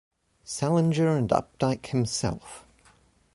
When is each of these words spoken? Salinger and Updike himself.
Salinger 0.43 1.15
and 1.15 1.31
Updike 1.31 1.85
himself. 1.85 2.65